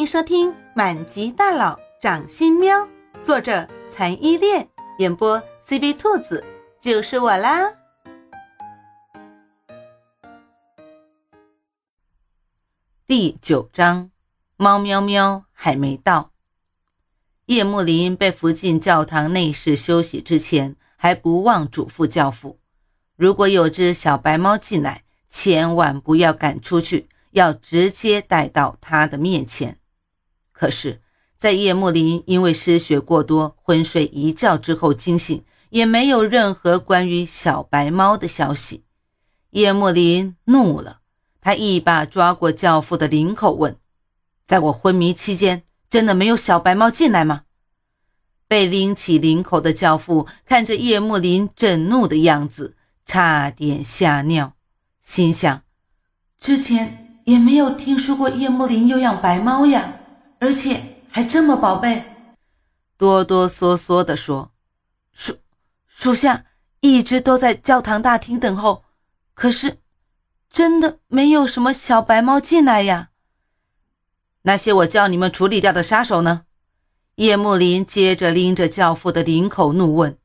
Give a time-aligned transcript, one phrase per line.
[0.00, 2.74] 迎收听《满级大佬掌心喵》，
[3.22, 4.66] 作者残依恋，
[4.96, 5.38] 演播
[5.68, 6.42] CV 兔子，
[6.80, 7.70] 就是我啦。
[13.06, 14.10] 第九章，
[14.56, 16.30] 猫喵喵还没到。
[17.44, 22.58] 叶幕林被扶进教堂内室休息之前，还不忘嘱咐教父：
[23.16, 27.10] 如果有只小白猫进来，千万不要赶出去。
[27.32, 29.79] 要直接带到他的面前。
[30.60, 31.00] 可是，
[31.38, 38.84] 在叶幕林因为失血过多昏睡一觉之后惊醒，也没有任何关于小白猫的消息。
[39.52, 40.98] 叶幕林怒了，
[41.40, 43.78] 他一把抓过教父的领口，问
[44.46, 47.44] ：“在我昏迷期间，真的没有小白猫进来吗？”
[48.46, 54.52] 被拎起领口的教父看着叶幕林震怒的样子，差点吓尿，
[55.00, 55.62] 心想：
[56.38, 57.06] 之前。
[57.24, 59.99] 也没有听说过叶幕林有养白猫呀，
[60.40, 62.02] 而且还这么宝贝。
[62.98, 64.50] 哆哆嗦嗦地说
[65.14, 65.36] ：“属
[65.86, 66.46] 属下
[66.80, 68.82] 一直都在教堂大厅等候，
[69.34, 69.78] 可是
[70.50, 73.10] 真的没有什么小白猫进来呀。
[74.42, 76.46] 那些我叫你们处理掉的杀手呢？”
[77.16, 80.18] 叶幕林接着拎着教父的领口怒问。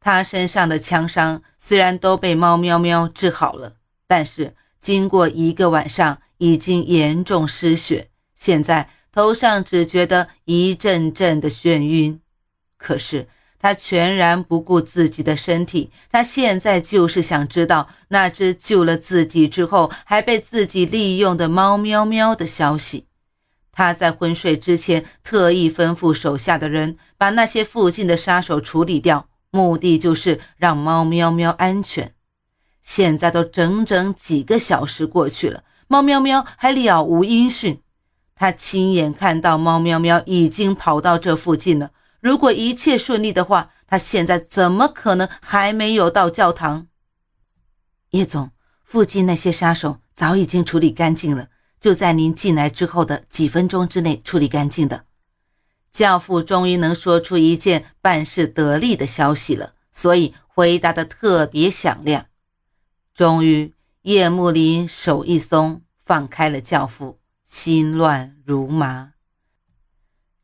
[0.00, 4.56] 他身上的枪伤虽然都被猫喵喵治好了，但是。
[4.80, 12.20] 经过一个晚上，已经严重失血，现在头上只觉得一阵阵的眩晕。
[12.76, 13.28] 可是
[13.60, 23.06] 他全然不顾自己的身体，他现在就是想知道那只救了自己之后还被自己利用的猫喵喵的消息。
[23.70, 32.12] 他在昏睡之前特意吩咐手下的人把那些附近的杀手处理掉，目的就是让猫喵喵安全。
[32.82, 37.80] 现在都整整几个小时过去了，猫喵喵还了无音讯。
[38.34, 41.92] 他亲眼看到猫喵喵已经跑到这附近了。
[42.20, 46.88] 如果一切顺利的话，他现在怎么可能还没有到教堂？
[48.10, 48.50] 叶总，
[48.82, 51.48] 附近那些杀手早已经处理干净了，
[51.80, 55.04] 就在您进来之后的几分钟之内处理干净的。
[55.92, 62.26] 教父终于能说出一件办事得力的消息了，所以回答的特别响亮。
[63.14, 69.12] 终于，叶幕林手一松，放开了教父，心乱如麻。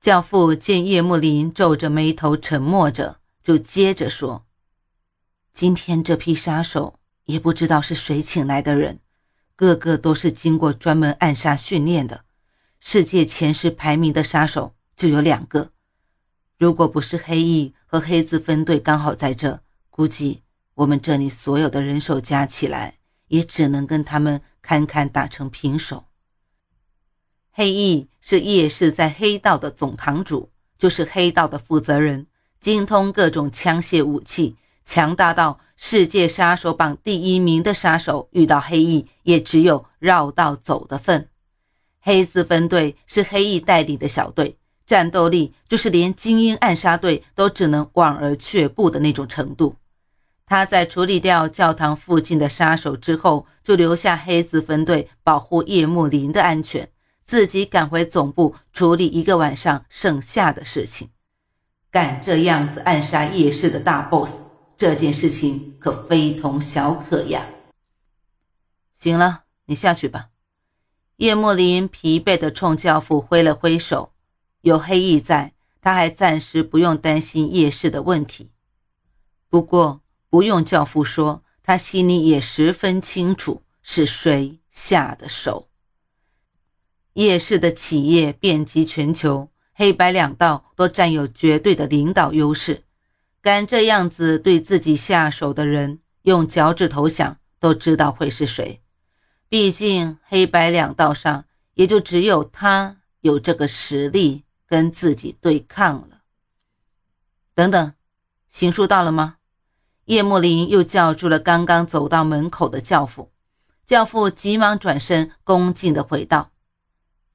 [0.00, 4.46] 教父见叶幕林皱着眉头沉默着，就接着说
[5.54, 9.00] ：“今天这批杀手也不知道是谁请来的人，
[9.56, 12.24] 个个都是经过专门暗杀训练的。
[12.80, 15.72] 世界前十排名的杀手就有两个，
[16.58, 20.42] 如果不是黑翼和黑子分队刚好在这，估计……”
[20.78, 26.07] 我们这里所有的人手加起来，也只能跟他们堪堪打成平手。
[27.58, 30.48] 黑翼是叶氏在黑道的总堂主，
[30.78, 32.28] 就是黑道的负责人，
[32.60, 34.54] 精通各种枪械武器，
[34.84, 41.28] 强大到世界杀手榜第一名的杀手遇到黑翼，也只有绕道走的份。
[42.00, 49.74] 黑丝分队是黑翼带领的小队，战斗力就是连精英暗杀队都只能望而却步的那种程度。
[50.46, 56.88] 他在处理掉教堂附近的杀手之后，就留下黑子分队保护叶幕林的安全，
[57.28, 61.10] 自己赶回总部处理一个晚上剩下的事情。
[61.90, 64.32] 敢这样子暗杀叶氏的大 boss，
[64.76, 67.46] 这件事情可非同小可呀！
[68.94, 70.30] 行了，你下去吧。
[71.18, 74.12] 叶幕林疲惫地冲教父挥了挥手，
[74.62, 78.50] 有黑翼在，他还暂时不用担心叶氏的问题。
[79.48, 80.00] 不过。
[80.30, 85.67] 不用教父说，他心里也十分清楚是谁下的手。
[87.18, 92.84] 夜市的企业遍及全球，黑白两道都占有绝对的领导优势。
[93.42, 98.82] 敢这样子对自己下手的人，用脚趾头想都知道会是谁。
[99.48, 101.44] 毕竟黑白两道上，
[101.74, 106.20] 也就只有他有这个实力跟自己对抗了。
[107.52, 107.94] 等等，
[108.46, 109.38] 行书到了吗？
[110.04, 113.32] 叶幕林又叫住了刚刚走到门口的教父，
[113.84, 116.52] 教父急忙转身，恭敬地回道：“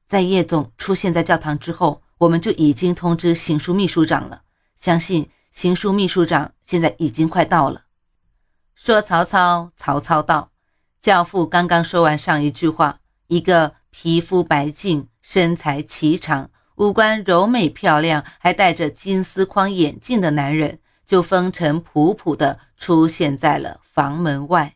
[0.08, 4.44] 在叶总出现在教堂之后，我们就已经通知行书秘书长了。
[4.76, 7.84] 相信行书秘书长现在已经快到了。”
[8.76, 10.52] 说曹操，曹操到。
[11.02, 20.80] 教父刚刚说完上一句话，一个皮肤白净、身材颀长、五官柔美漂亮，还戴着金丝框眼镜的男人。
[21.06, 24.76] 就风尘仆仆地出现在了房门外。